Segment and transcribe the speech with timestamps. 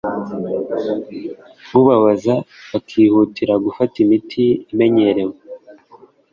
[1.79, 2.33] ubabaza
[2.71, 5.35] bakihutira gufata imiti imenyerewe